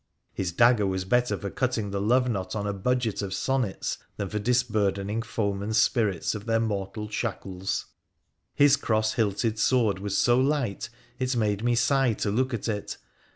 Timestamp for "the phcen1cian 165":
4.17-4.29